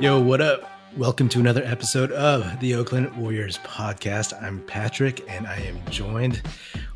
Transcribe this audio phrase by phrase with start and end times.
[0.00, 0.62] Yo, what up?
[0.96, 4.32] Welcome to another episode of the Oakland Warriors podcast.
[4.42, 6.40] I'm Patrick, and I am joined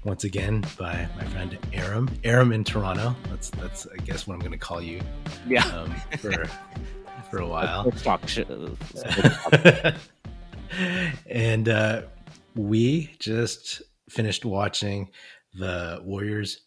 [0.04, 2.09] once again by my friend Aram.
[2.25, 3.14] Aram in Toronto.
[3.29, 5.03] That's that's I guess what I'm going to call you.
[5.46, 5.67] Yeah.
[5.67, 6.46] Um, for
[7.30, 7.85] for a while.
[7.85, 8.22] Let's talk
[11.27, 12.02] and uh,
[12.55, 15.11] we just finished watching
[15.52, 16.62] the Warriors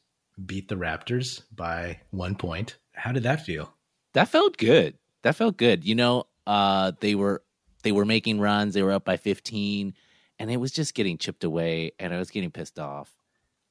[0.45, 2.77] beat the Raptors by one point.
[2.93, 3.73] How did that feel?
[4.13, 4.99] That felt good.
[5.27, 5.83] That felt good.
[5.83, 7.43] You know, uh, they were
[7.83, 8.73] they were making runs.
[8.73, 9.93] They were up by 15,
[10.39, 13.13] and it was just getting chipped away, and I was getting pissed off.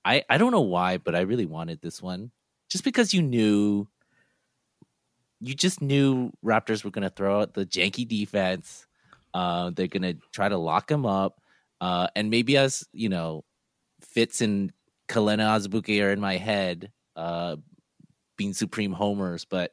[0.05, 2.31] I I don't know why, but I really wanted this one,
[2.69, 3.89] just because you knew.
[5.41, 8.87] You just knew Raptors were going to throw out the janky defense.
[9.33, 11.41] Uh, they're going to try to lock him up,
[11.81, 13.45] uh, and maybe as you know,
[14.03, 14.75] Fitz and
[15.09, 17.57] Kelenna Azubuike are in my head, uh,
[18.37, 19.73] being supreme homers, but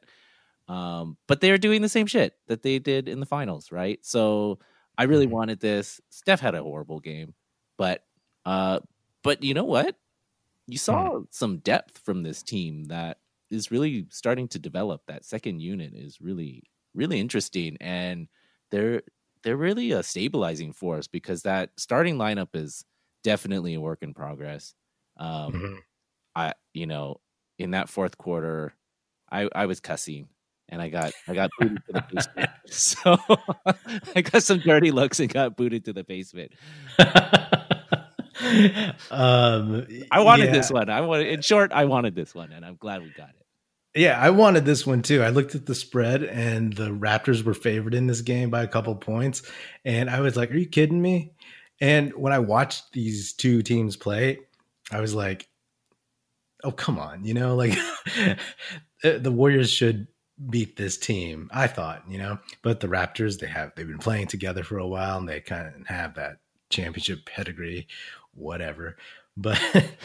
[0.68, 4.04] um, but they're doing the same shit that they did in the finals, right?
[4.04, 4.60] So
[4.98, 5.28] I really Mhm.
[5.28, 6.00] wanted this.
[6.10, 7.34] Steph had a horrible game,
[7.78, 8.06] but
[8.46, 8.80] uh,
[9.22, 9.98] but you know what?
[10.66, 15.02] You saw some depth from this team that is really starting to develop.
[15.06, 18.28] That second unit is really really interesting, and
[18.70, 19.02] they're
[19.42, 22.84] they're really a stabilizing force because that starting lineup is
[23.22, 24.74] definitely a work in progress.
[25.18, 25.84] Um, Mhm.
[26.34, 27.20] I you know
[27.58, 28.74] in that fourth quarter,
[29.30, 30.28] I I was cussing
[30.68, 32.50] and I got I got booted to the basement.
[32.66, 33.16] So
[34.16, 36.52] I got some dirty looks and got booted to the basement.
[39.10, 40.52] um, I wanted yeah.
[40.52, 40.88] this one.
[40.88, 43.44] I wanted in short, I wanted this one, and I'm glad we got it.
[43.94, 45.22] Yeah, I wanted this one too.
[45.22, 48.68] I looked at the spread and the Raptors were favored in this game by a
[48.68, 49.42] couple points.
[49.84, 51.32] And I was like, are you kidding me?
[51.80, 54.38] And when I watched these two teams play,
[54.90, 55.48] I was like,
[56.64, 57.24] oh, come on.
[57.24, 57.72] You know, like
[59.02, 60.08] the the Warriors should
[60.50, 62.38] beat this team, I thought, you know.
[62.62, 65.68] But the Raptors, they have they've been playing together for a while and they kind
[65.68, 66.38] of have that
[66.70, 67.86] championship pedigree,
[68.32, 68.96] whatever.
[69.36, 69.60] But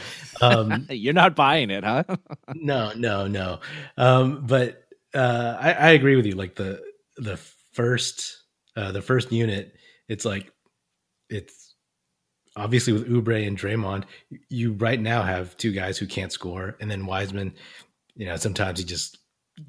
[0.42, 2.04] um You're not buying it, huh?
[2.56, 3.60] no, no, no.
[3.98, 6.36] Um, but uh, I, I agree with you.
[6.36, 6.82] Like the
[7.18, 7.38] the
[7.74, 8.44] first
[8.76, 9.76] uh, the first unit,
[10.08, 10.52] it's like
[11.30, 11.76] it's
[12.56, 14.04] obviously with Oubre and Draymond.
[14.50, 17.56] You right now have two guys who can't score, and then Wiseman.
[18.16, 19.18] You know, sometimes he just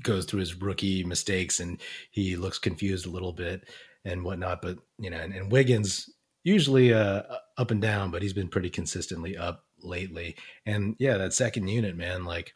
[0.03, 1.81] goes through his rookie mistakes and
[2.11, 3.69] he looks confused a little bit
[4.05, 4.63] and whatnot.
[4.63, 6.09] But you know, and, and Wiggins
[6.45, 7.23] usually uh,
[7.59, 10.37] up and down, but he's been pretty consistently up lately.
[10.67, 12.55] And yeah, that second unit, man, like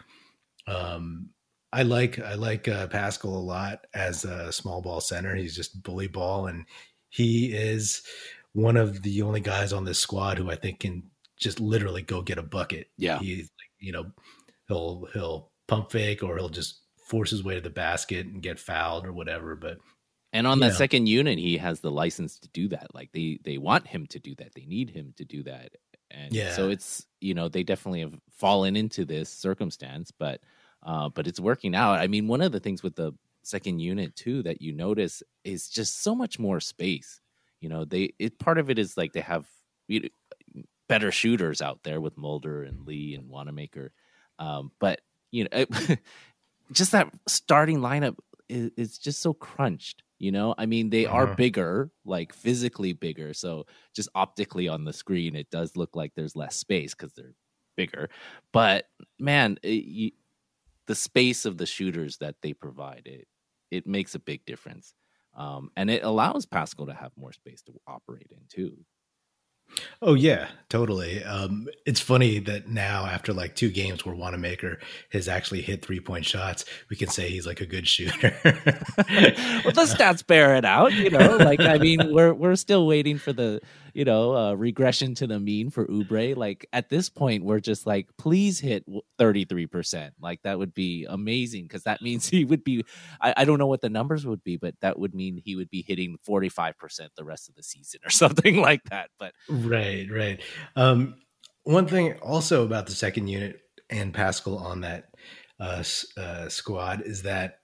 [0.66, 1.30] um
[1.72, 5.34] I like I like uh, Paschall a lot as a small ball center.
[5.34, 6.66] He's just bully ball, and
[7.08, 8.02] he is
[8.52, 11.02] one of the only guys on this squad who I think can
[11.36, 12.86] just literally go get a bucket.
[12.96, 13.18] Yeah.
[13.18, 14.12] he's like, you know
[14.68, 18.59] he'll he'll pump fake or he'll just force his way to the basket and get
[18.59, 19.54] fouled or whatever.
[19.54, 19.78] But
[20.32, 22.94] And on that second unit, he has the license to do that.
[22.94, 24.54] Like they they want him to do that.
[24.54, 25.76] They need him to do that.
[26.10, 26.54] And Yeah.
[26.56, 30.41] so it's you know they definitely have fallen into this circumstance, but
[30.82, 32.00] uh, but it's working out.
[32.00, 33.12] I mean, one of the things with the
[33.43, 37.20] second unit too that you notice is just so much more space.
[37.60, 39.47] You know, they it part of it is like they have
[39.88, 40.09] you
[40.54, 43.93] know, better shooters out there with Mulder and Lee and Wanamaker,
[44.38, 45.00] um, but
[45.31, 45.69] you know, it,
[46.72, 48.16] just that starting lineup
[48.48, 50.02] is, is just so crunched.
[50.19, 51.36] You know, I mean, they are Uh-huh.
[51.36, 53.34] bigger, like physically bigger.
[53.34, 57.34] So just optically on the screen, it does look like there's less space because they're
[57.76, 58.08] bigger.
[58.52, 58.86] But
[59.19, 60.12] man, it, you,
[60.86, 63.28] the space of the shooters that they provide it
[63.70, 64.94] it makes a big difference,
[65.36, 68.84] um, and it allows Paschall to have more space to operate in too.
[70.02, 71.22] Oh yeah, totally.
[71.25, 74.78] Um, it's funny that now after like two games where Wanamaker
[75.10, 78.36] has actually hit three point shots, we can say he's like a good shooter.
[78.44, 78.54] well,
[78.97, 81.36] the stats bear it out, you know.
[81.36, 83.60] Like, I mean, we're we're still waiting for the,
[83.94, 86.36] you know, uh, regression to the mean for Oubre.
[86.36, 88.84] Like at this point, we're just like, please hit
[89.19, 90.14] thirty three percent.
[90.20, 92.84] Like that would be amazing because that means he would be.
[93.20, 95.70] I, I don't know what the numbers would be, but that would mean he would
[95.70, 99.11] be hitting forty five percent the rest of the season or something like that.
[99.19, 100.40] But right, right.
[100.76, 101.16] Um,
[101.64, 103.60] one thing also about the second unit
[103.90, 105.14] and Paschall on that
[105.60, 105.82] uh,
[106.16, 107.60] uh, squad is that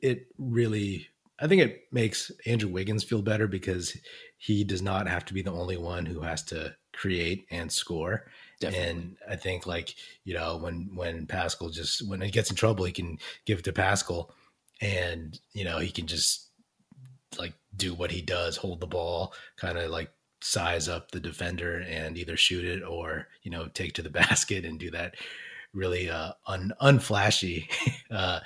[0.00, 1.08] it really,
[1.40, 3.96] I think it makes Andrew Wiggins feel better because
[4.38, 8.30] he does not have to be the only one who has to create and score.
[8.60, 9.94] definitely, And I think like,
[10.24, 13.64] you know, when when Paschall just when he gets in trouble, he can give it
[13.66, 14.30] to Paschall
[14.80, 16.50] and, you know, he can just
[17.38, 20.10] like do what he does, hold the ball, kind of like
[20.40, 24.64] size up the defender and either shoot it or, you know, take to the basket
[24.64, 25.14] and do that
[25.74, 27.68] really uh un unflashy
[28.10, 28.40] uh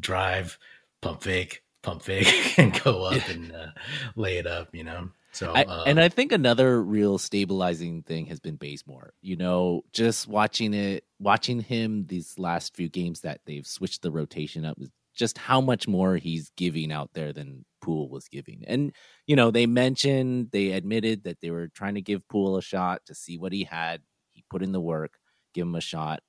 [0.00, 0.58] drive,
[1.00, 3.68] pump fake, pump fake and go up and uh,
[4.16, 5.10] lay it up, you know.
[5.32, 9.12] So I, uh, and I think another real stabilizing thing has been Bazemore.
[9.20, 14.10] You know, just watching it, watching him these last few games that they've switched the
[14.10, 14.78] rotation up,
[15.18, 18.64] just how much more he's giving out there than Poole was giving.
[18.66, 18.92] And
[19.26, 23.02] you know, they mentioned they admitted that they were trying to give Poole a shot
[23.06, 24.02] to see what he had.
[24.30, 25.18] He put in the work,
[25.54, 26.20] give him a shot.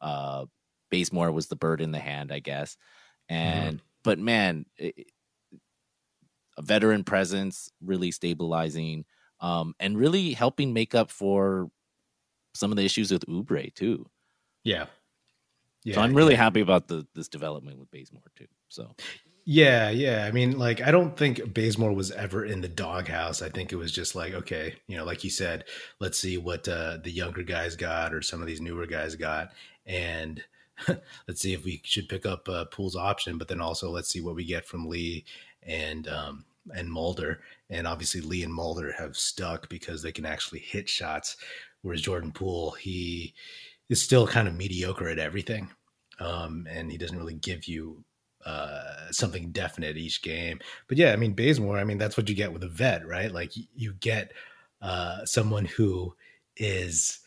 [0.00, 0.46] Uh,
[0.90, 2.76] Bazemore was the bird in the hand, I guess.
[3.28, 3.86] And mm-hmm.
[4.04, 5.06] but man, it,
[6.58, 9.04] a veteran presence, really stabilizing,
[9.40, 11.70] um, and really helping make up for
[12.54, 14.06] some of the issues with Oubre, too.
[14.64, 14.86] Yeah.
[15.84, 16.42] Yeah, so I'm really yeah.
[16.42, 18.46] happy about the this development with Bazemore too.
[18.68, 18.94] So
[19.44, 20.24] yeah, yeah.
[20.24, 23.42] I mean, like I don't think Bazemore was ever in the doghouse.
[23.42, 25.64] I think it was just like, okay, you know, like you said,
[25.98, 29.52] let's see what uh, the younger guys got or some of these newer guys got,
[29.84, 30.42] and
[31.26, 33.36] let's see if we should pick up uh, Poole's option.
[33.36, 35.24] But then also let's see what we get from Lee
[35.64, 40.60] and um, and Mulder, and obviously Lee and Mulder have stuck because they can actually
[40.60, 41.36] hit shots,
[41.82, 43.34] whereas Jordan Poole he
[43.92, 45.70] is still kind of mediocre at everything,
[46.18, 48.04] um, and he doesn't really give you
[48.44, 50.58] uh, something definite each game.
[50.88, 53.30] But yeah, I mean Bazemore, I mean that's what you get with a vet, right?
[53.30, 54.32] Like you get
[54.80, 56.14] uh, someone who
[56.56, 57.20] is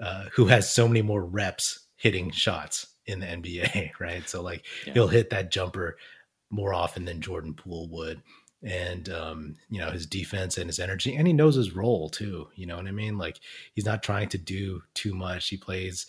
[0.00, 4.28] uh, who has so many more reps hitting shots in the NBA, right?
[4.28, 4.94] So like yeah.
[4.94, 5.96] he'll hit that jumper
[6.50, 8.20] more often than Jordan Poole would.
[8.62, 12.48] And um, you know, his defense and his energy, and he knows his role too.
[12.54, 13.18] You know what I mean?
[13.18, 13.40] Like
[13.74, 15.48] he's not trying to do too much.
[15.48, 16.06] He plays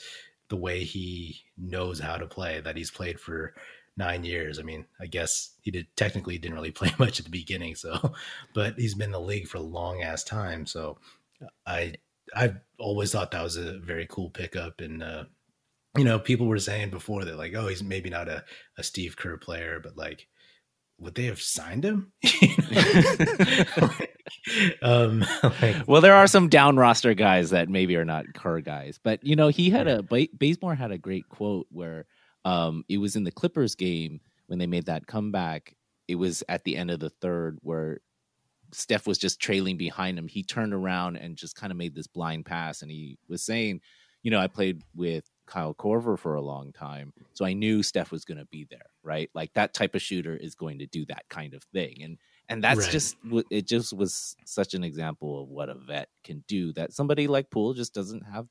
[0.49, 3.55] the way he knows how to play, that he's played for
[3.97, 4.59] nine years.
[4.59, 8.13] I mean, I guess he did technically didn't really play much at the beginning, so
[8.53, 10.65] but he's been in the league for a long ass time.
[10.65, 10.99] So
[11.65, 11.95] I
[12.35, 15.23] I've always thought that was a very cool pickup and uh,
[15.97, 18.43] you know, people were saying before that like, oh, he's maybe not a,
[18.77, 20.27] a Steve Kerr player, but like,
[21.03, 22.11] would they have signed him?
[24.81, 25.23] um,
[25.61, 29.23] like, well, there are some down roster guys that maybe are not Kerr guys, but
[29.23, 30.03] you know, he had a
[30.33, 32.05] Bazemore had a great quote where
[32.45, 35.75] um, it was in the Clippers game when they made that comeback.
[36.07, 37.99] It was at the end of the third where
[38.73, 40.27] Steph was just trailing behind him.
[40.27, 43.81] He turned around and just kind of made this blind pass, and he was saying,
[44.23, 47.13] "You know, I played with Kyle Korver for a long time.
[47.33, 49.29] So I knew Steph was going to be there, right?
[49.33, 52.01] Like that type of shooter is going to do that kind of thing.
[52.01, 52.17] And
[52.49, 52.91] and that's right.
[52.91, 53.15] just
[53.49, 57.49] it just was such an example of what a vet can do that somebody like
[57.49, 58.47] Poole just doesn't have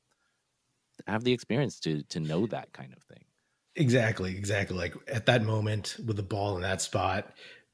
[1.07, 3.25] have the experience to to know that kind of thing.
[3.75, 4.77] Exactly, exactly.
[4.77, 7.33] Like at that moment with the ball in that spot,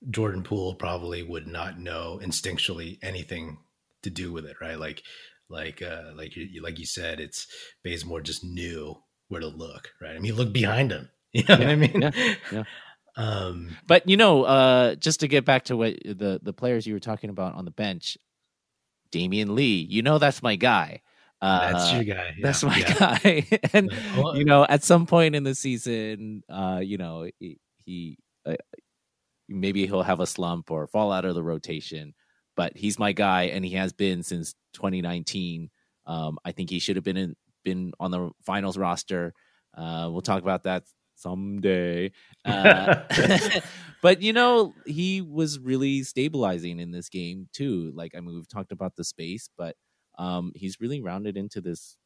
[0.10, 3.57] Jordan Poole probably would not know instinctually anything
[4.04, 4.80] to do with it, right?
[4.80, 5.04] Like
[5.50, 7.48] like uh like you like you said, it's
[7.83, 8.95] Bazemore just knew
[9.29, 10.15] where to look, right?
[10.15, 11.09] I mean, look behind him.
[11.31, 12.01] You know yeah, what I mean?
[12.01, 12.11] Yeah,
[12.51, 12.63] yeah.
[13.15, 16.93] Um, but you know, uh, just to get back to what the the players you
[16.93, 18.17] were talking about on the bench,
[19.11, 21.01] Damion Lee, you know that's my guy.
[21.41, 22.33] Uh, that's your guy.
[22.37, 22.93] Yeah, that's my yeah.
[22.93, 23.59] guy.
[23.73, 23.91] and
[24.35, 28.55] you know, at some point in the season, uh, you know, he, he uh,
[29.49, 32.13] maybe he'll have a slump or fall out of the rotation,
[32.55, 35.69] but he's my guy, and he has been since 2019.
[36.05, 39.33] Um, I think he should have been in been on the finals roster.
[39.75, 40.83] Uh, we'll talk about that
[41.15, 42.11] someday.
[42.45, 43.01] Uh,
[44.01, 47.91] but you know, he was really stabilizing in this game too.
[47.93, 49.75] Like, I mean, we've talked about the space, but
[50.17, 51.98] um, he's really rounded into this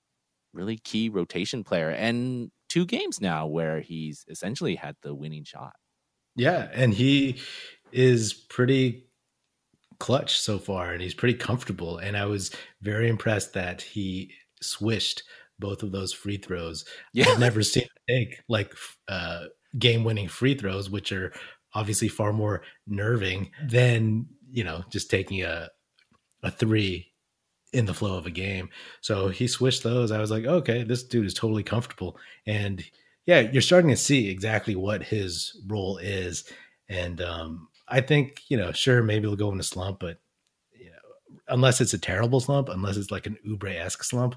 [0.53, 1.89] really key rotation player.
[1.89, 5.73] And two games now where he's essentially had the winning shot.
[6.35, 7.39] Yeah, and he
[7.91, 9.05] is pretty
[9.99, 11.97] clutch so far, and he's pretty comfortable.
[11.97, 12.51] And I was
[12.81, 15.23] very impressed that he swished
[15.63, 16.83] both of those free throws.
[17.13, 17.29] Yeah.
[17.29, 18.75] I've never seen take like
[19.07, 19.45] uh,
[19.79, 21.31] game winning free throws, which are
[21.73, 25.69] obviously far more nerving than, you know, just taking a,
[26.43, 27.13] a three
[27.71, 28.69] in the flow of a game.
[28.99, 30.11] So he switched those.
[30.11, 32.17] I was like, okay, this dude is totally comfortable.
[32.45, 32.83] And
[33.25, 36.43] yeah, you're starting to see exactly what his role is.
[36.89, 40.19] And um, I think, you know, sure, maybe he'll go in a slump, but
[41.47, 44.35] unless it's a terrible slump, unless it's like an Oubre esque slump,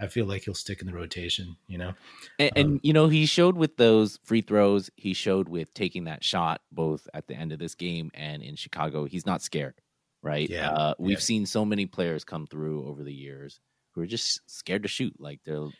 [0.00, 1.56] I feel like he'll stick in the rotation.
[1.66, 1.94] You know,
[2.38, 4.90] and, um, and, you know he showed with those free throws.
[4.96, 8.56] He showed with taking that shot both at the end of this game and in
[8.56, 9.04] Chicago.
[9.04, 9.80] He's not scared,
[10.22, 10.48] right?
[10.48, 11.22] Yeah, uh, we've yeah.
[11.22, 13.60] seen so many players come through over the years
[13.92, 15.14] who are just scared to shoot.
[15.18, 15.72] Like they'll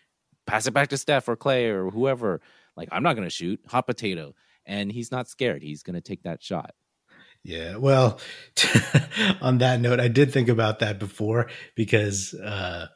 [0.47, 2.41] pass it back to Steph or Clay or whoever.
[2.77, 4.35] Like I'm not going to shoot, hot potato,
[4.67, 5.63] and he's not scared.
[5.63, 6.75] He's going to take that shot.
[7.45, 7.77] Yeah.
[7.77, 8.21] Well,
[9.41, 12.89] on that note, I did think about that before because uh,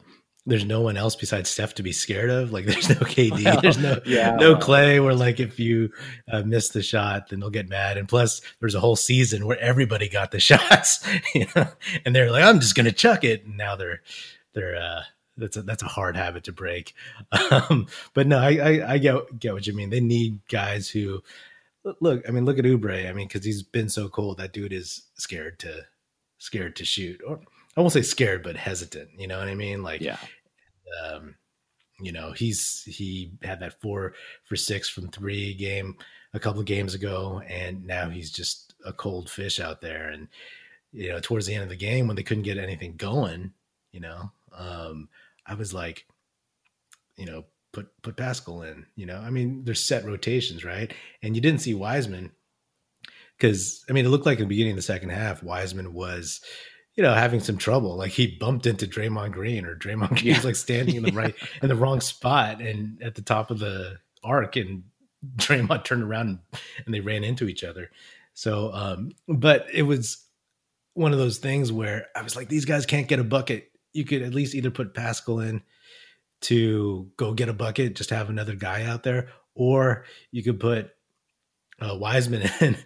[0.44, 2.52] there's no one else besides Steph to be scared of.
[2.52, 4.34] Like there's no KD, Well, there's no yeah.
[4.36, 5.00] no Clay.
[5.00, 5.90] Where like if you
[6.30, 7.96] uh, miss the shot, then they'll get mad.
[7.96, 11.68] And plus, there's a whole season where everybody got the shots, you know,
[12.04, 13.44] and they're like, I'm just gonna chuck it.
[13.46, 14.02] And now they're
[14.54, 15.02] they're uh,
[15.36, 16.94] that's a that's a hard habit to break.
[17.50, 19.90] Um, but no, I, I I get get what you mean.
[19.90, 21.22] They need guys who
[22.00, 22.28] look.
[22.28, 23.08] I mean, look at Oubre.
[23.08, 24.38] I mean, because he's been so cold.
[24.38, 25.84] That dude is scared to
[26.38, 27.40] scared to shoot, or
[27.76, 29.10] I won't say scared, but hesitant.
[29.16, 29.82] You know what I mean?
[29.82, 30.18] Like, Yeah.
[31.04, 31.36] um,
[32.00, 35.96] you know, he's he had that four for six from three game
[36.34, 40.08] a couple of games ago, and now he's just a cold fish out there.
[40.08, 40.28] And
[40.92, 43.52] you know, towards the end of the game when they couldn't get anything going,
[43.92, 45.08] you know, um,
[45.46, 46.06] I was like,
[47.16, 48.86] you know, put put Paschall in.
[48.96, 50.92] You know, I mean, there's set rotations, right?
[51.22, 52.32] And you didn't see Wiseman
[53.38, 56.40] because I mean, it looked like in the beginning of the second half, Wiseman was,
[56.94, 57.96] you know, having some trouble.
[57.96, 60.36] Like he bumped into Draymond Green, or Draymond Green Yeah.
[60.36, 63.58] was like standing in the right in the wrong spot and at the top of
[63.58, 64.84] the arc, and
[65.36, 66.38] Draymond turned around and,
[66.86, 67.90] and they ran into each other.
[68.34, 70.24] So, um, but it was
[70.94, 73.70] one of those things where I was like, these guys can't get a bucket.
[73.92, 75.62] You could at least either put Paschall in
[76.42, 80.90] to go get a bucket, just have another guy out there, or you could put
[81.80, 82.76] uh, Wiseman in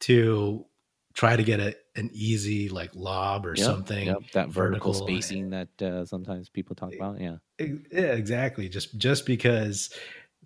[0.00, 0.66] to
[1.14, 4.06] try to get a an easy like lob or Yep, something.
[4.06, 5.06] yep, that vertical, vertical.
[5.06, 7.20] spacing that uh, sometimes people talk about.
[7.20, 7.36] Yeah.
[7.60, 8.68] E- Yeah, exactly.
[8.68, 9.90] Just just because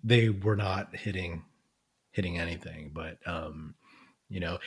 [0.03, 1.43] they were not hitting
[2.11, 3.75] hitting anything, but um,
[4.29, 4.59] you know,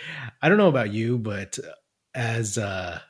[0.43, 1.59] I don't know about you, but
[2.15, 3.01] as uh,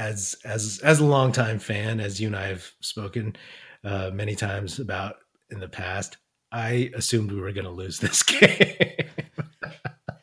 [0.00, 3.36] as as as a longtime fan, as you and I have spoken
[3.84, 5.16] uh, many times about
[5.50, 6.16] in the past,
[6.52, 8.76] I assumed we were going to lose this game.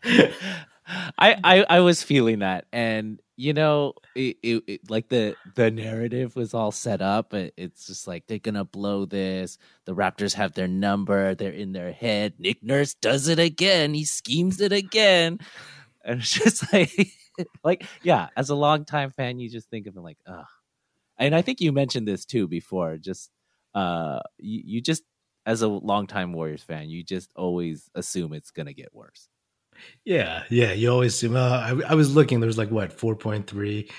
[0.04, 5.70] I, I I was feeling that, and you know, it, it, it- like the the
[5.70, 7.34] narrative was all set up.
[7.34, 9.58] It, it's just like they're gonna blow this.
[9.86, 11.36] The Raptors have their number.
[11.36, 12.34] They're in their head.
[12.40, 13.94] Nick Nurse does it again.
[13.94, 15.40] He schemes it again,
[16.06, 17.12] and it's just like,
[17.64, 18.28] like yeah.
[18.36, 20.46] As a longtime fan, you just think of it like, ugh.
[21.18, 22.98] And I think you mentioned this too before.
[22.98, 23.32] Just
[23.74, 25.04] uh, you, you just
[25.46, 29.28] as a longtime Warriors fan, you just always assume it's gonna get worse.
[30.06, 30.74] Yeah, yeah.
[30.74, 31.36] You always assume.
[31.36, 32.40] Uh, I, I was looking.
[32.40, 33.90] There was like what four point three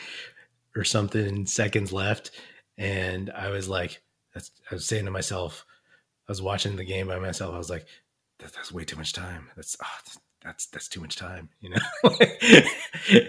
[0.77, 2.33] or something seconds left,
[2.77, 4.01] and I was like,
[4.35, 4.51] that's.
[4.71, 5.65] I was saying to myself,
[6.29, 7.55] I was watching the game by myself.
[7.55, 7.87] I was like,
[8.39, 9.49] that, that's way too much time.
[9.57, 11.49] That's oh, that's, that's that's too much time.
[11.61, 11.77] You know.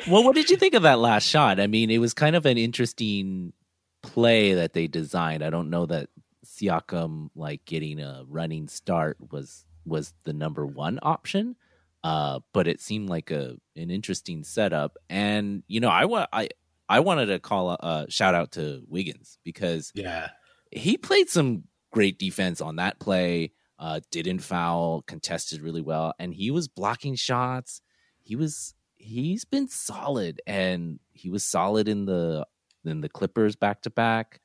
[0.07, 1.59] well, what did you think of that last shot?
[1.59, 3.53] I mean, it was kind of an interesting
[4.01, 5.43] play that they designed.
[5.43, 6.09] I don't know that
[6.45, 11.55] Siakam like getting a running start was was the number one option,
[12.03, 14.97] uh, but it seemed like a an interesting setup.
[15.09, 16.49] And you know, I want I
[16.87, 20.29] I wanted to call a, a shout out to Wiggins because yeah,
[20.71, 23.51] he played some great defense on that play.
[23.79, 27.81] Uh, didn't foul, contested really well, and he was blocking shots.
[28.21, 32.45] He was he's been solid, and he was solid in the
[32.83, 34.41] in the Clippers back to back.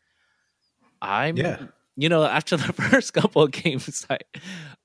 [1.03, 1.67] I'm Yeah.
[1.97, 4.19] you know after the first couple of games, I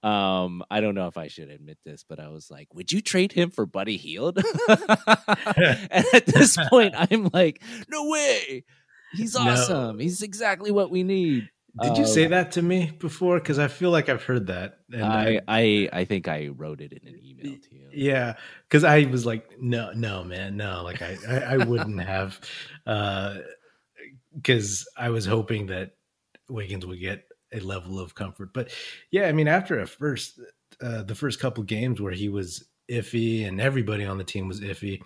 [0.01, 3.01] um I don't know if I should admit this, but I was like, would you
[3.01, 4.39] trade him for Buddy Hield?
[4.67, 8.63] and at this point, I'm like, no way.
[9.13, 9.41] He's No.
[9.41, 9.99] awesome.
[9.99, 11.49] He's exactly what we need.
[11.81, 13.39] Did you say Um, that to me before?
[13.39, 14.79] Because I feel like I've heard that.
[14.91, 17.89] And I, I I think I wrote it in an email to you.
[17.91, 18.35] Yeah,
[18.67, 20.83] because I was like, no, no, man, no.
[20.83, 22.39] Like I, I, I wouldn't have,
[24.35, 25.95] because I was hoping that
[26.49, 28.53] Wiggins would get a level of comfort.
[28.53, 28.71] But
[29.11, 30.39] yeah, I mean, after a first,
[30.81, 34.61] uh, the first couple games where he was iffy and everybody on the team was
[34.61, 35.01] iffy,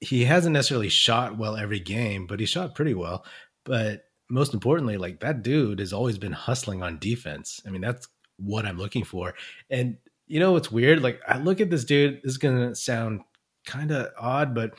[0.00, 3.24] he hasn't necessarily shot well every game, but he shot pretty well.
[3.64, 7.60] But most importantly, like that dude has always been hustling on defense.
[7.66, 9.34] I mean, that's what I'm looking for.
[9.70, 11.02] And you know what's weird?
[11.02, 12.22] Like I look at this dude.
[12.22, 13.20] This is gonna sound
[13.66, 14.74] kind of odd, but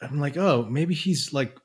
[0.00, 1.56] I'm like, oh, maybe he's like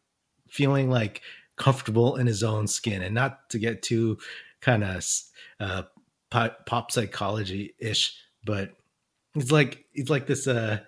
[0.50, 1.22] feeling like
[1.58, 4.18] comfortable in his own skin, and not to get too
[4.62, 5.06] kind of
[5.60, 5.84] uh,
[6.30, 8.15] pop, pop psychology ish,
[8.46, 8.72] but
[9.34, 10.48] he's like he's like this.
[10.48, 10.80] uh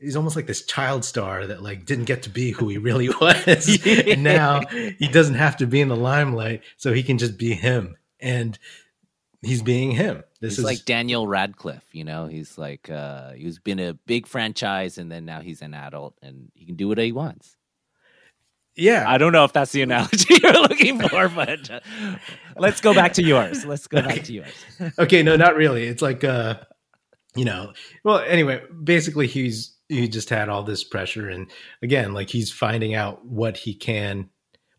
[0.00, 3.08] He's almost like this child star that like didn't get to be who he really
[3.20, 7.38] was, and now he doesn't have to be in the limelight, so he can just
[7.38, 8.58] be him, and
[9.44, 10.22] he's being him.
[10.40, 12.26] This he's is like Daniel Radcliffe, you know.
[12.26, 16.50] He's like uh he's been a big franchise and then now he's an adult and
[16.54, 17.56] he can do what he wants.
[18.76, 21.80] yeah, I don't know if that's the analogy you're looking for, but uh,
[22.56, 23.64] let's go back to yours.
[23.64, 24.52] Let's go back to yours.
[24.98, 26.56] okay no not really it's like uh
[27.36, 27.72] you know
[28.02, 31.50] well anyway basically he's he just had all this pressure and
[31.82, 34.30] again like he's finding out what he can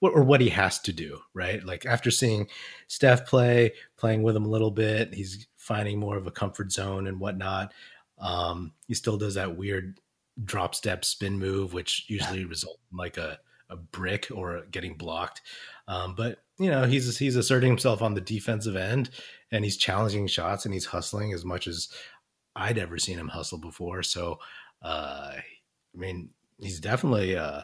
[0.02, 1.64] or what he has to do, right?
[1.64, 2.48] Like after seeing
[2.88, 7.08] Steph play, playing with him a little bit, he's finding more of a comfort zone
[7.08, 7.74] and whatnot.
[8.20, 10.00] Um, he still does that weird
[10.44, 15.42] drop step spin move, which usually results in like a, a brick or getting blocked.
[15.88, 19.10] Um, but you know, he's he's asserting himself on the defensive end
[19.52, 21.90] and he's challenging shots and he's hustling as much as
[22.56, 24.04] I'd ever seen him hustle before.
[24.04, 24.40] So,
[24.82, 26.30] uh, I mean,
[26.60, 27.62] he's definitely uh,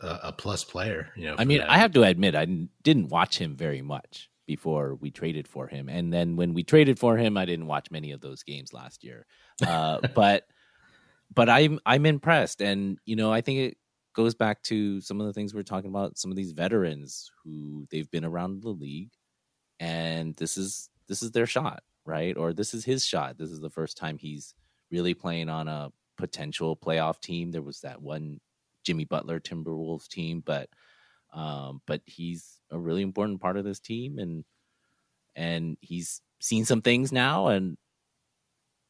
[0.00, 1.10] a, a plus player.
[1.16, 1.70] You know, I mean, that.
[1.70, 2.46] I have to admit, I
[2.82, 6.98] didn't watch him very much before we traded for him, and then when we traded
[6.98, 9.26] for him, I didn't watch many of those games last year.
[9.66, 10.44] Uh, but
[11.34, 13.76] but I'm I'm impressed, and you know, I think it
[14.14, 16.18] goes back to some of the things we we're talking about.
[16.18, 19.12] Some of these veterans who they've been around the league,
[19.78, 22.36] and this is this is their shot, right?
[22.36, 23.38] Or this is his shot.
[23.38, 24.54] This is the first time he's
[24.90, 27.50] really playing on a potential playoff team.
[27.50, 28.40] There was that one
[28.84, 30.68] Jimmy Butler Timberwolves team, but
[31.32, 34.44] um, but he's a really important part of this team, and
[35.36, 37.76] and he's seen some things now, and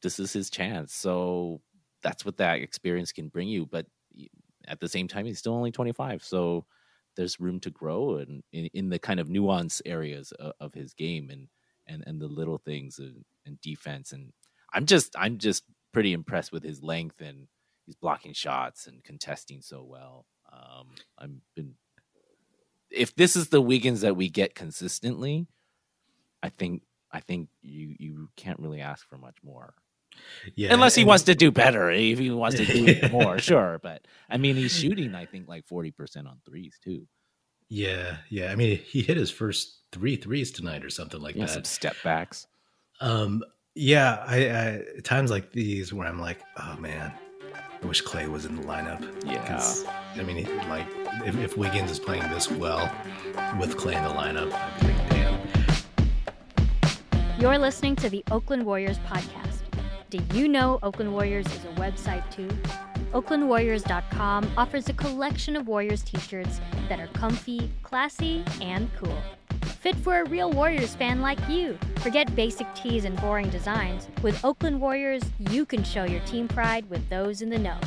[0.02, 0.94] this is his chance.
[0.94, 1.60] So
[2.02, 3.66] that's what that experience can bring you.
[3.66, 3.86] But
[4.66, 6.64] at the same time, he's still only 25, so
[7.16, 10.94] there's room to grow and in, in the kind of nuance areas of, of, his
[10.94, 11.48] game and
[11.86, 14.12] and and the little things and, and defense.
[14.12, 14.32] And
[14.72, 17.46] I'm just I'm just pretty impressed with his length and
[17.86, 20.26] he's blocking shots and contesting so well.
[20.52, 21.74] Um, I'm been
[22.90, 25.46] if this is the Wiggins that we get consistently,
[26.42, 26.82] I think
[27.12, 29.74] I think you you can't really ask for much more.
[30.54, 31.90] Yeah, unless he wants to do better.
[31.90, 33.78] If he wants to do more, sure.
[33.82, 37.06] But I mean, he's shooting I think like forty percent on threes too.
[37.68, 38.50] Yeah, yeah.
[38.50, 41.52] I mean, he hit his first three threes tonight or something like yeah, that.
[41.52, 42.46] Some step backs.
[43.00, 44.24] Um, yeah.
[44.26, 47.12] I, I times like these where I'm like, oh man,
[47.82, 49.02] I wish Clay was in the lineup.
[49.24, 49.62] Yeah.
[50.14, 50.86] I mean, like,
[51.24, 52.90] if, if, Wiggins is playing this well
[53.58, 55.40] with Clay in the lineup, I'd be like, damn.
[57.40, 59.62] You're listening to the Oakland Warriors podcast.
[60.10, 62.48] Did you know Oakland Warriors is a website too?
[63.12, 69.16] OaklandWarriors.com offers a collection of Warriors t shirts that are comfy, classy, and cool.
[69.80, 71.78] Fit for a real Warriors fan like you.
[72.00, 74.08] Forget basic tees and boring designs.
[74.20, 77.78] With Oakland Warriors, you can show your team pride with those in the know.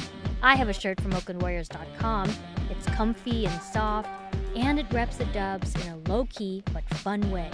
[0.41, 2.33] I have a shirt from OaklandWarriors.com.
[2.71, 4.09] It's comfy and soft,
[4.55, 7.51] and it reps the dubs in a low key but fun way.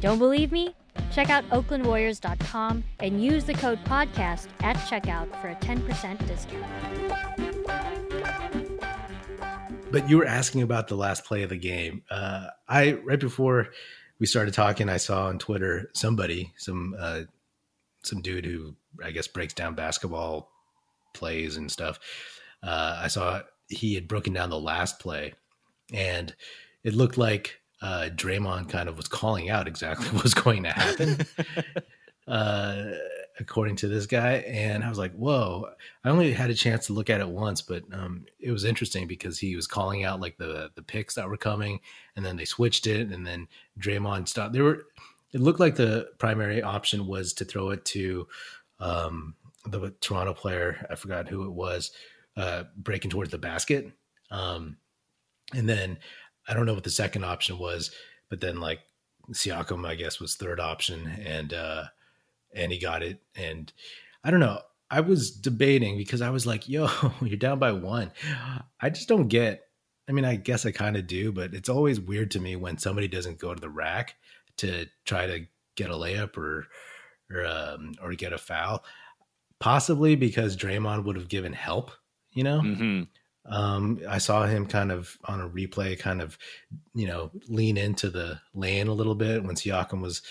[0.00, 0.76] Don't believe me?
[1.10, 7.49] Check out OaklandWarriors.com and use the code PODCAST at checkout for a 10% discount.
[9.90, 12.02] But you were asking about the last play of the game.
[12.10, 13.68] Uh, I right before
[14.20, 17.22] we started talking, I saw on Twitter somebody, some uh,
[18.04, 20.50] some dude who I guess breaks down basketball
[21.12, 21.98] plays and stuff.
[22.62, 25.34] Uh, I saw he had broken down the last play,
[25.92, 26.34] and
[26.84, 30.70] it looked like uh, Draymond kind of was calling out exactly what was going to
[30.70, 31.26] happen.
[32.28, 32.92] uh,
[33.40, 34.34] according to this guy.
[34.46, 35.70] And I was like, whoa,
[36.04, 39.06] I only had a chance to look at it once, but um, it was interesting
[39.06, 41.80] because he was calling out like the, the picks that were coming
[42.14, 43.48] and then they switched it and then
[43.78, 44.52] Draymond stopped.
[44.52, 44.86] There were,
[45.32, 48.28] it looked like the primary option was to throw it to
[48.78, 50.86] um, the Toronto player.
[50.90, 51.92] I forgot who it was,
[52.36, 53.90] uh, breaking towards the basket.
[54.30, 54.76] Um,
[55.54, 55.98] and then
[56.46, 57.90] I don't know what the second option was,
[58.28, 58.80] but then like
[59.32, 61.06] Siakam, I guess, was third option.
[61.24, 61.84] And, uh,
[62.54, 63.20] and he got it.
[63.34, 63.72] And
[64.24, 64.60] I don't know.
[64.90, 66.88] I was debating because I was like, yo,
[67.22, 68.10] you're down by one.
[68.80, 69.62] I just don't get.
[70.08, 72.78] I mean, I guess I kind of do, but it's always weird to me when
[72.78, 74.16] somebody doesn't go to the rack
[74.56, 76.66] to try to get a layup or
[77.32, 78.84] or um, or get a foul.
[79.60, 81.92] Possibly because Draymond would have given help,
[82.32, 82.60] you know.
[82.60, 83.02] Mm-hmm.
[83.52, 86.38] Um, I saw him kind of on a replay, kind of,
[86.94, 90.22] you know, lean into the lane a little bit when Siakam was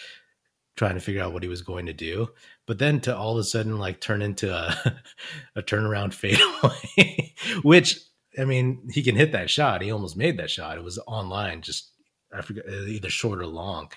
[0.80, 2.30] trying to figure out what he was going to do.
[2.66, 4.96] But then to all of a sudden like turn into a,
[5.56, 8.00] a turnaround fadeaway, which
[8.40, 9.82] I mean, he can hit that shot.
[9.82, 10.78] He almost made that shot.
[10.78, 11.92] It was online, just
[12.34, 13.90] I forget uh, either short or long.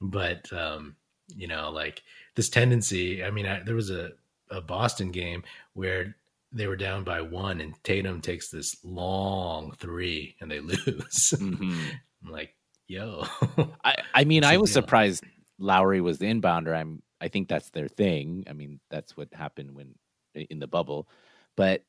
[0.00, 0.96] But um,
[1.28, 2.02] you know, like
[2.34, 3.22] this tendency.
[3.22, 4.12] I mean, I, there was a,
[4.50, 5.42] a Boston game
[5.74, 6.16] where
[6.50, 11.34] they were down by one, and Tatum takes this long three, and they lose.
[11.36, 11.78] Mm-hmm.
[12.24, 12.54] I'm like,
[12.86, 13.26] yo.
[13.84, 15.24] I, I mean, I was surprised
[15.62, 18.44] Lowry was the inbounder, I'm I think that's their thing.
[18.50, 19.94] I mean, that's what happened when
[20.34, 21.08] in the bubble.
[21.56, 21.82] But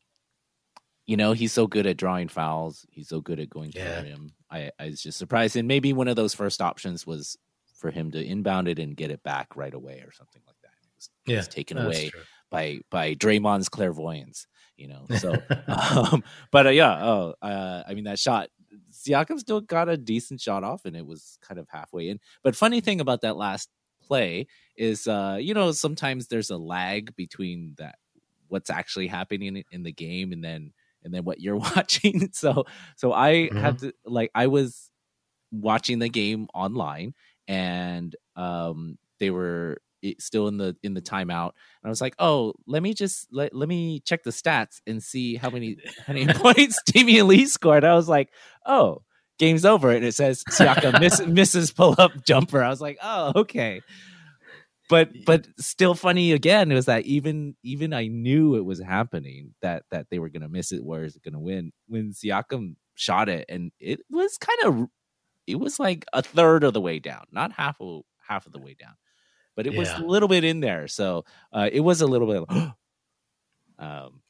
[1.05, 2.85] you know, he's so good at drawing fouls.
[2.91, 4.03] He's so good at going yeah.
[4.03, 4.33] him.
[4.49, 5.57] I, I was just surprised.
[5.57, 7.35] And maybe one of those first options was
[7.77, 10.71] for him to inbound it and get it back right away or something like that.
[10.81, 12.21] It was, yeah, it was taken away true.
[12.51, 15.07] by by Draymond's clairvoyance, you know.
[15.17, 15.33] So,
[15.67, 18.49] um, but uh, yeah, oh, uh, I mean that shot
[19.03, 22.19] Siakam still got a decent shot off, and it was kind of halfway in.
[22.43, 23.69] But funny thing about that last
[24.01, 27.95] play is, uh, you know, sometimes there's a lag between that
[28.47, 30.71] what's actually happening in the game and then
[31.03, 32.29] and then what you're watching.
[32.33, 33.57] so so I mm-hmm.
[33.57, 34.89] had to like I was
[35.51, 37.13] watching the game online
[37.47, 39.81] and um they were
[40.19, 43.53] still in the in the timeout and i was like oh let me just let,
[43.53, 47.83] let me check the stats and see how many how many points Damion Lee scored.
[47.83, 48.29] I was like
[48.65, 49.03] oh
[49.39, 52.61] game's over and it says Siakam miss, misses pull up jumper.
[52.63, 53.81] I was like oh okay.
[54.89, 59.83] But but still funny again was that even even i knew it was happening that
[59.91, 63.45] that they were gonna miss it Where is it gonna win when Siakam shot it
[63.49, 64.87] and it was kind of
[65.47, 68.59] it was like a third of the way down not half of half of the
[68.59, 68.93] way down
[69.55, 69.79] but it yeah.
[69.79, 70.87] was a little bit in there.
[70.87, 72.73] So uh, it was a little bit.
[73.79, 74.21] um,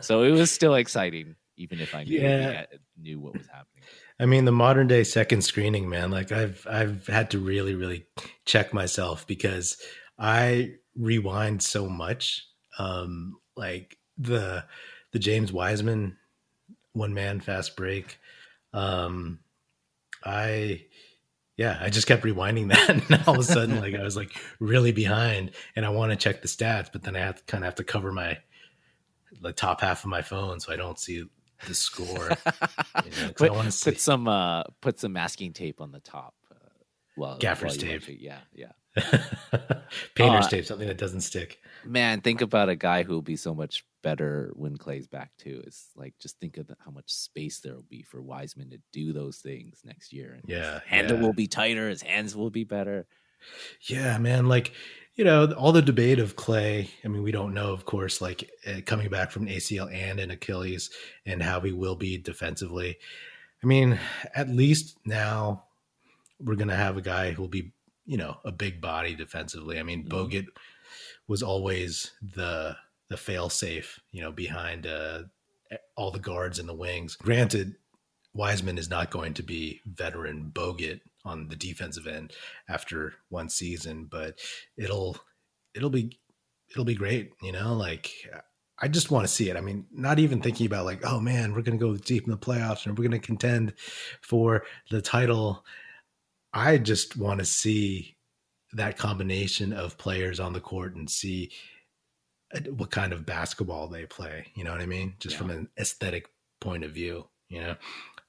[0.00, 2.66] so it was still exciting, even if I knew, yeah.
[3.00, 3.84] knew what was happening.
[4.20, 6.10] I mean, the modern day second screening, man.
[6.10, 8.06] Like I've I've had to really really
[8.44, 9.76] check myself because
[10.18, 12.46] I rewind so much.
[12.78, 14.64] Um, like the
[15.12, 16.16] the James Wiseman
[16.92, 18.18] one man fast break.
[18.72, 19.40] Um,
[20.24, 20.84] I
[21.62, 24.36] yeah, I just kept rewinding that, and all of a sudden, like I was like
[24.58, 27.62] really behind, and I want to check the stats, but then I have to kind
[27.62, 28.38] of have to cover my
[29.40, 31.24] the top half of my phone so I don't see
[31.66, 32.30] the score.
[33.04, 36.00] You know, put, I want to put some uh, put some masking tape on the
[36.00, 36.34] top.
[37.16, 38.02] Well, gaffer's tape.
[38.08, 38.72] Yeah, yeah.
[40.14, 41.58] Painter's uh, tape, something that doesn't stick.
[41.84, 45.62] Man, think about a guy who will be so much better when Clay's back too.
[45.66, 48.78] It's like just think of the, how much space there will be for Wiseman to
[48.92, 50.32] do those things next year.
[50.32, 51.22] And yeah, his handle yeah.
[51.22, 51.88] will be tighter.
[51.88, 53.06] His hands will be better.
[53.88, 54.48] Yeah, man.
[54.48, 54.72] Like
[55.14, 56.90] you know, all the debate of Clay.
[57.04, 60.30] I mean, we don't know, of course, like uh, coming back from ACL and an
[60.30, 60.90] Achilles,
[61.26, 62.96] and how he will be defensively.
[63.62, 63.98] I mean,
[64.34, 65.64] at least now
[66.42, 67.72] we're gonna have a guy who will be,
[68.04, 69.78] you know, a big body defensively.
[69.78, 70.16] I mean, mm-hmm.
[70.16, 70.46] Bogut
[71.28, 72.76] was always the
[73.08, 75.24] the fail safe, you know, behind uh,
[75.96, 77.16] all the guards and the wings.
[77.16, 77.76] Granted,
[78.34, 82.32] Wiseman is not going to be veteran Bogut on the defensive end
[82.68, 84.38] after one season, but
[84.76, 85.16] it'll
[85.74, 86.18] it'll be
[86.70, 88.10] it'll be great, you know, like
[88.80, 89.56] I just want to see it.
[89.56, 92.30] I mean, not even thinking about like, oh man, we're going to go deep in
[92.30, 93.74] the playoffs and we're going to contend
[94.22, 95.64] for the title.
[96.52, 98.16] I just want to see
[98.72, 101.50] that combination of players on the court and see
[102.54, 104.46] uh, what kind of basketball they play.
[104.54, 105.14] You know what I mean?
[105.18, 105.38] Just yeah.
[105.38, 106.28] from an aesthetic
[106.60, 107.76] point of view, you know?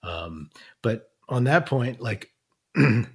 [0.03, 0.49] Um,
[0.81, 2.29] but on that point, like,
[2.75, 3.05] you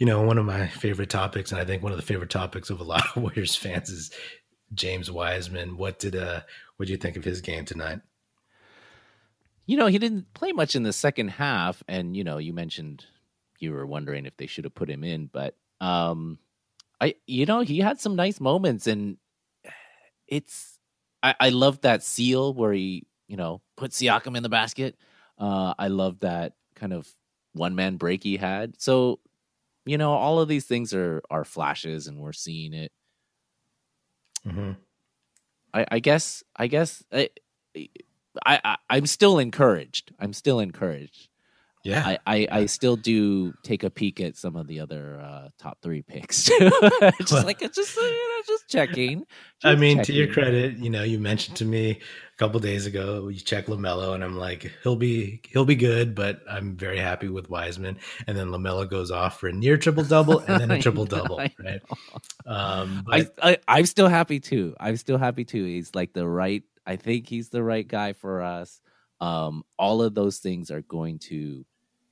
[0.00, 2.80] know, one of my favorite topics, and I think one of the favorite topics of
[2.80, 4.10] a lot of Warriors fans is
[4.74, 5.76] James Wiseman.
[5.76, 6.42] What did uh
[6.76, 8.00] what do you think of his game tonight?
[9.66, 13.06] You know, he didn't play much in the second half, and you know, you mentioned
[13.60, 16.38] you were wondering if they should have put him in, but um
[17.00, 19.18] I you know, he had some nice moments and
[20.26, 20.78] it's
[21.22, 24.96] I, I love that seal where he, you know, put Siakam in the basket.
[25.38, 27.08] Uh, I love that kind of
[27.52, 28.80] one man break he had.
[28.80, 29.20] So,
[29.84, 32.92] you know, all of these things are are flashes, and we're seeing it.
[34.46, 34.72] Mm-hmm.
[35.74, 36.44] I, I guess.
[36.56, 37.02] I guess.
[37.12, 37.30] I,
[38.44, 40.12] I, I am still encouraged.
[40.18, 41.27] I'm still encouraged.
[41.88, 45.48] Yeah, I, I, I, still do take a peek at some of the other uh,
[45.58, 46.44] top three picks.
[46.58, 49.20] just like just you know, just checking.
[49.20, 50.04] Just I mean, checking.
[50.04, 53.66] to your credit, you know, you mentioned to me a couple days ago you check
[53.68, 57.96] Lamelo, and I'm like, he'll be he'll be good, but I'm very happy with Wiseman.
[58.26, 61.38] And then Lamelo goes off for a near triple double and then a triple double,
[61.38, 61.80] right?
[62.44, 63.34] Um, but...
[63.42, 64.76] I, I I'm still happy too.
[64.78, 65.64] I'm still happy too.
[65.64, 66.64] He's like the right.
[66.86, 68.82] I think he's the right guy for us.
[69.20, 71.64] Um, all of those things are going to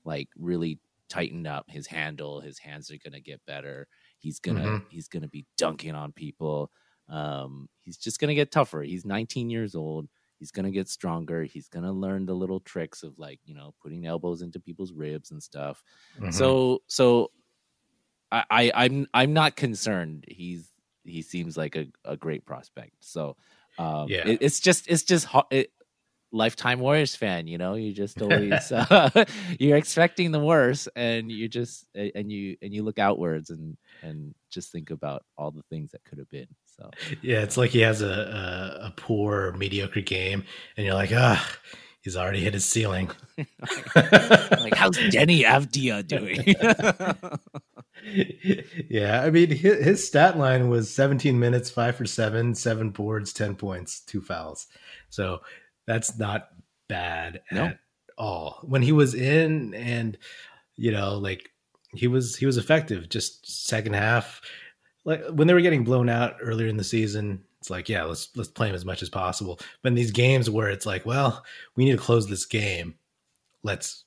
[0.07, 2.40] like really tighten up his handle.
[2.40, 3.88] His hands are gonna get better.
[4.19, 4.85] He's gonna mm-hmm.
[4.88, 6.71] he's gonna be dunking on people.
[7.09, 8.83] Um, he's just gonna get tougher.
[8.83, 10.09] He's 19 years old.
[10.38, 11.45] He's gonna get stronger.
[11.45, 15.31] He's gonna learn the little tricks of like you know putting elbows into people's ribs
[15.31, 15.83] and stuff.
[16.19, 16.31] Mm-hmm.
[16.31, 17.31] So so
[18.31, 20.25] I, I I'm I'm not concerned.
[20.29, 20.71] He's
[21.05, 22.97] he seems like a, a great prospect.
[23.01, 23.37] So
[23.79, 25.71] um, yeah, it, it's just it's just it,
[26.37, 27.46] lifetime Warriors fan.
[27.46, 29.25] You know, you just always uh,
[29.59, 34.35] you're expecting the worst, and you just and you and you look outwards and and
[34.51, 36.49] just think about all the things that could have been.
[36.77, 36.90] So
[37.22, 40.44] yeah, it's like he has a a, a poor mediocre game,
[40.77, 41.44] and you're like, ah.
[42.07, 43.11] He's already hit his ceiling.
[43.37, 46.55] like, how's Deni Avdija doing?
[48.88, 53.33] yeah, I mean, his, his, stat line was 17 minutes, five for seven, seven boards,
[53.33, 54.68] 10 points, two fouls.
[55.11, 55.40] So
[55.87, 56.49] that's not
[56.88, 57.66] bad no.
[57.66, 57.79] at
[58.18, 60.18] all when he was in, and
[60.77, 61.51] you know, like
[61.94, 63.09] he was he was effective.
[63.09, 64.40] Just second half,
[65.05, 68.29] like when they were getting blown out earlier in the season, it's like yeah, let's
[68.37, 69.59] let's play him as much as possible.
[69.83, 71.44] But in these games where it's like, well,
[71.77, 72.94] we need to close this game,
[73.62, 74.05] let's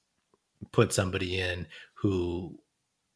[0.71, 2.57] put somebody in who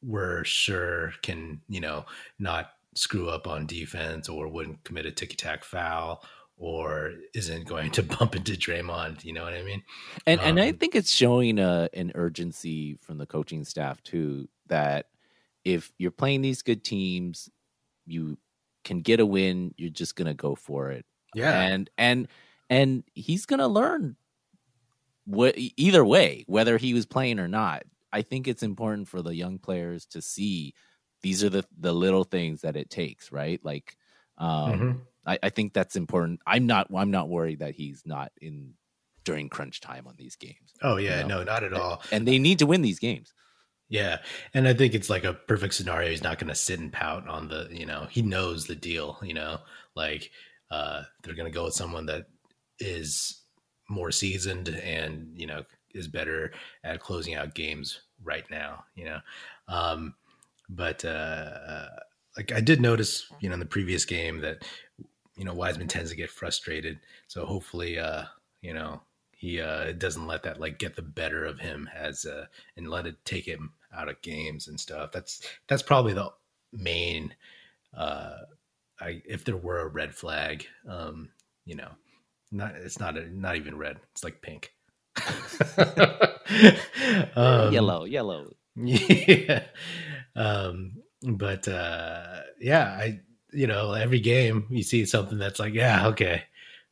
[0.02, 2.06] we're sure can you know
[2.39, 6.23] not screw up on defense or wouldn't commit a ticky tack foul
[6.58, 9.24] or isn't going to bump into Draymond.
[9.24, 9.84] You know what I mean?
[10.26, 14.02] And um, and I Um, think it's showing a, an urgency from the coaching staff
[14.04, 15.08] too that
[15.63, 17.50] if you're playing these good teams,
[18.06, 18.38] you
[18.84, 19.74] can get a win.
[19.78, 21.06] You're just gonna go for it.
[21.34, 22.28] yeah, And and
[22.70, 24.18] and he's gonna learn
[25.26, 27.84] what either way, whether he was playing or not.
[28.12, 30.74] I think it's important for the young players to see
[31.22, 33.63] these are the the little things that it takes, right?
[33.63, 33.98] Like
[34.38, 35.08] um Mhm.
[35.25, 36.41] I, I think that's important.
[36.45, 38.73] I'm not I'm not worried that he's not in
[39.23, 40.73] during crunch time on these games.
[40.81, 41.39] oh yeah, you know?
[41.39, 42.01] no, not at all.
[42.12, 43.33] And they need to win these games.
[43.89, 44.19] Yeah,
[44.53, 46.09] and I think it's like a perfect scenario.
[46.09, 49.19] He's not going to sit and pout on the, you know, he knows the deal.
[49.21, 49.59] You know,
[49.95, 50.31] like
[50.71, 52.25] uh, they're going to go with someone that
[52.79, 53.41] is
[53.89, 56.51] more seasoned and you know is better
[56.83, 58.83] at closing out games right now.
[58.95, 59.19] You know,
[59.67, 60.15] um,
[60.69, 61.88] but uh, uh,
[62.38, 64.63] like I did notice, you know, in the previous game that
[65.36, 67.00] you know Wiseman tends to get frustrated.
[67.28, 68.26] So hopefully, uh,
[68.62, 72.46] you know, he uh, doesn't let that like get the better of him as uh,
[72.78, 75.12] and let it take him out of games and stuff.
[75.12, 76.32] That's that's probably the
[76.72, 77.36] main.
[77.96, 78.38] Uh,
[79.00, 81.30] I if there were a red flag, um,
[81.65, 81.89] you know,
[82.52, 84.00] not it's not a, not even red.
[84.12, 84.74] It's like pink.
[87.36, 88.52] um, yellow, yellow.
[88.76, 89.63] yeah.
[90.36, 93.22] Um, but uh, yeah, I
[93.54, 96.44] you know every game you see something that's like yeah okay,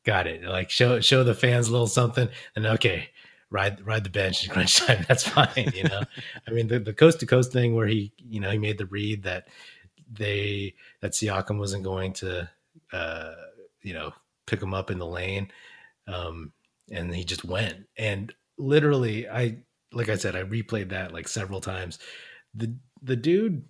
[0.06, 0.44] got it.
[0.44, 3.10] Like show show the fans a little something, and okay,
[3.50, 5.06] ride ride the bench in crunch time.
[5.08, 5.72] That's fine.
[5.76, 6.02] You know,
[6.48, 9.24] I mean the coast to coast thing where he you know he made the read
[9.24, 9.48] that
[10.12, 12.50] they that Siakam wasn't going to
[12.92, 13.34] uh,
[13.82, 14.12] you know
[14.48, 15.52] pick him up in the lane,
[16.08, 16.52] um,
[16.92, 19.58] and he just went and literally I
[19.94, 22.00] like I said I replayed that like several times.
[22.54, 23.64] The the dude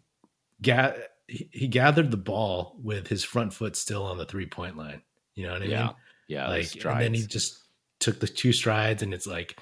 [0.62, 0.96] ga-
[1.32, 5.02] he, he gathered the ball with his front foot still on the three point line.
[5.36, 5.86] You know what I Yeah.
[5.86, 5.96] mean?
[6.28, 7.58] Yeah, like and then he just
[8.00, 9.60] took the two strides and it's like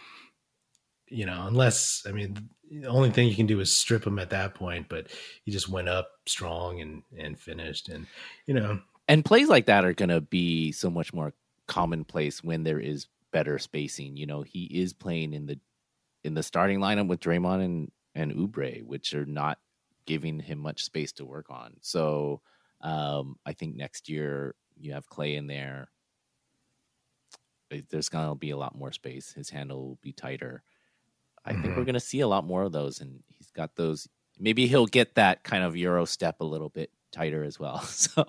[1.08, 2.38] you know unless i mean
[2.70, 5.08] the only thing you can do is strip him at that point but
[5.44, 8.06] he just went up strong and and finished and
[8.46, 8.80] you know
[9.10, 11.34] and plays like that are going to be so much more
[11.68, 14.16] commonplace when there is better spacing.
[14.16, 15.60] You know, he is playing in the
[16.24, 19.58] in the starting lineup with Draymond and and Oubre, which are not
[20.10, 21.78] giving him much space to work on.
[21.82, 22.42] So
[22.82, 25.92] um, I think next year you have Clay in there.
[27.90, 29.32] There's going to be a lot more space.
[29.34, 30.64] His handle will be tighter.
[31.46, 31.86] I think we're Mhm.
[31.86, 34.08] going to see a lot more of those, and he's got those.
[34.40, 37.80] Maybe he'll get that kind of Euro step a little bit tighter as well.
[37.84, 38.26] So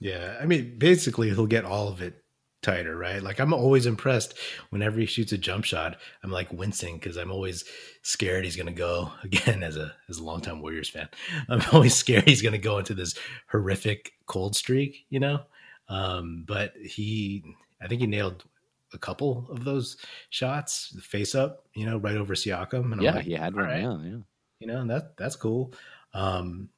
[0.00, 2.22] yeah i mean basically he'll get all of it
[2.66, 3.22] tighter right?
[3.22, 4.34] Like i'm always impressed
[4.70, 5.98] whenever he shoots a jump shot.
[6.22, 7.64] I'm like wincing because i'm always
[8.02, 11.08] scared he's going to go again as a as a longtime warriors fan.
[11.48, 13.14] I'm always scared he's going to go into this
[13.50, 15.40] horrific cold streak you know?
[15.88, 17.44] Um but he
[17.80, 18.44] i think he nailed
[18.92, 19.96] a couple of those
[20.30, 23.64] shots face up you know right over siakam and yeah, like, he had one.
[23.64, 24.18] right Yeah, yeah.
[24.60, 25.72] you know and that that's cool.
[26.14, 26.70] Um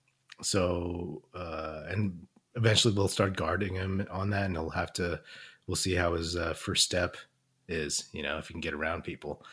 [0.42, 5.20] so uh and eventually we'll start guarding him on that and he'll have to
[5.68, 7.16] we'll see how his uh, first step
[7.68, 9.44] is you know if he can get around people.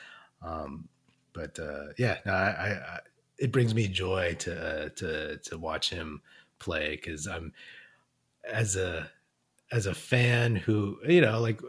[0.42, 0.90] Um
[1.34, 3.00] but uh yeah no, I, I, I
[3.38, 6.22] it brings me joy to uh, to to watch him
[6.60, 7.52] play because i'm
[8.50, 9.10] as a
[9.72, 11.60] as a fan who you know like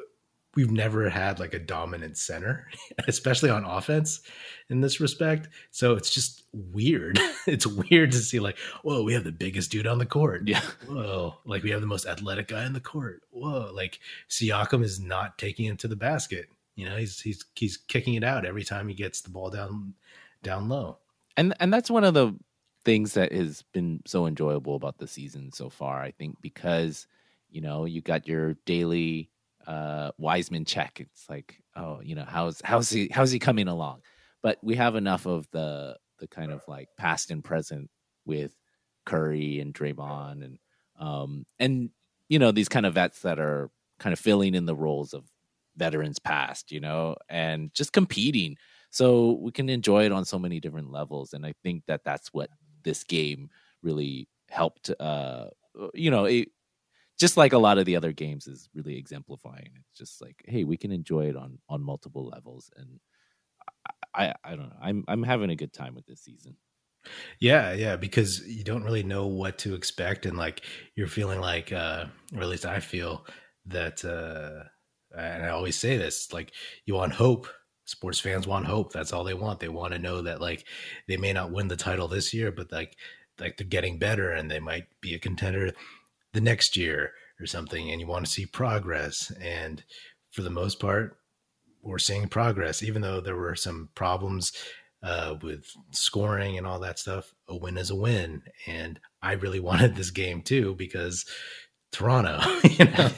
[0.57, 2.67] we've never had like a dominant center
[3.09, 4.23] especially on offense
[4.69, 5.49] in this respect.
[5.71, 7.21] So it's just weird.
[7.47, 10.49] It's weird to see like whoa we have the biggest dude on the court.
[10.49, 10.63] Yeah.
[10.89, 13.23] whoa like we have the most athletic guy in the court.
[13.31, 16.49] Whoa like Siakam is not taking it to the basket.
[16.75, 19.95] You know he's he's he's kicking it out every time he gets the ball down
[20.43, 20.99] down low.
[21.37, 22.35] And and that's one of the
[22.85, 26.03] things that has been so enjoyable about the season so far.
[26.03, 27.07] I think because
[27.49, 29.31] you know you got your daily
[29.67, 31.01] uh, Wiseman check.
[31.01, 34.03] It's like, oh, you know, how's how's he how's he coming along?
[34.43, 37.91] But we have enough of the the kind of like past and present
[38.25, 38.53] with
[39.05, 40.59] Curry and Draymond and
[40.99, 41.91] um and
[42.29, 45.25] you know these kind of vets that are kind of filling in the roles of
[45.77, 48.57] veterans past, you know, and just competing
[48.91, 52.33] so we can enjoy it on so many different levels and i think that that's
[52.33, 52.49] what
[52.83, 53.51] this game
[53.83, 55.47] really helped uh
[55.93, 56.49] you know it,
[57.19, 60.65] just like a lot of the other games is really exemplifying it's just like hey
[60.65, 63.01] we can enjoy it on on multiple levels and
[64.15, 64.77] I I don't know.
[64.81, 66.57] I'm I'm having a good time with this season.
[67.39, 70.63] Yeah, yeah, because you don't really know what to expect, and like
[70.97, 73.25] you're feeling like, uh, or at least I feel
[73.67, 74.65] that, uh,
[75.17, 76.53] and I always say this, like
[76.85, 77.47] you want hope.
[77.85, 78.93] Sports fans want hope.
[78.93, 79.61] That's all they want.
[79.61, 80.67] They want to know that like
[81.07, 82.97] they may not win the title this year, but like
[83.39, 85.73] like they're getting better and they might be a contender
[86.37, 87.91] the next year or something.
[87.91, 89.33] And you want to see progress.
[89.41, 89.83] And
[90.31, 91.17] for the most part,
[91.83, 94.53] we're seeing progress, even though there were some problems
[95.03, 97.35] uh, with scoring and all that stuff.
[97.49, 101.25] A win is a win, and I really wanted this game too because
[101.93, 103.11] Toronto, you know,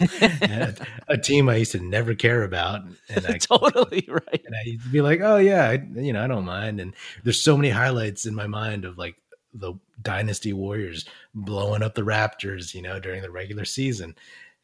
[1.09, 4.43] a team I used to never care about, and I totally right.
[4.45, 6.79] And I used to be like, oh yeah, I, you know, I don't mind.
[6.79, 9.17] And there's so many highlights in my mind of like
[9.53, 14.15] the Dynasty Warriors blowing up the Raptors, you know, during the regular season.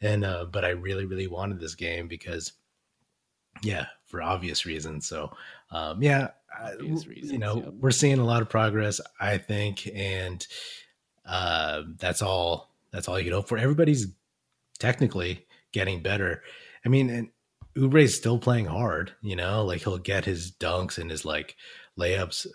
[0.00, 2.52] And uh, but I really, really wanted this game because,
[3.62, 5.06] yeah, for obvious reasons.
[5.06, 5.32] So,
[5.70, 6.28] um, yeah,
[6.78, 7.72] reasons, you know, yep.
[7.80, 10.46] we're seeing a lot of progress, I think, and
[11.26, 12.70] uh, that's all.
[12.92, 13.58] That's all you hope for.
[13.58, 14.06] Everybody's
[14.78, 16.42] technically getting better.
[16.84, 17.30] I mean, and
[17.76, 19.12] Oubre's still playing hard.
[19.20, 21.56] You know, like he'll get his dunks and his like
[21.98, 22.46] layups.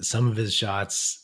[0.00, 1.21] Some of his shots,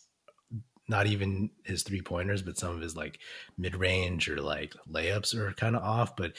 [0.88, 3.18] not even his three pointers, but some of his like
[3.56, 6.16] mid range or like layups are kind of off.
[6.16, 6.32] But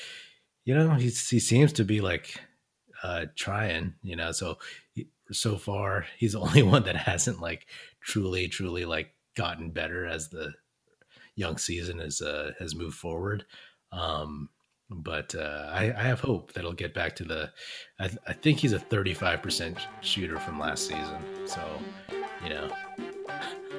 [0.66, 2.40] you know, he he seems to be like
[3.04, 3.94] uh trying.
[4.02, 4.58] You know, so
[5.32, 7.68] so far he's the only one that hasn't like
[8.02, 10.54] truly truly like gotten better as the
[11.36, 13.46] young season has uh, has moved forward
[13.92, 14.50] um
[14.92, 17.52] but uh, I, I have hope that he'll get back to the
[18.00, 21.62] I, th- I think he's a 35% shooter from last season so
[22.44, 22.72] you know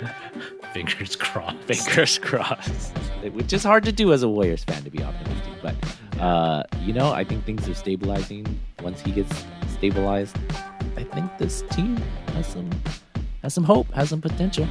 [0.72, 2.96] fingers crossed fingers crossed
[3.32, 6.92] which is hard to do as a warriors fan to be optimistic but uh you
[6.92, 8.46] know i think things are stabilizing
[8.82, 10.36] once he gets stabilized
[10.96, 11.96] I think this team
[12.34, 12.68] has some
[13.42, 14.68] has some hope, has some potential.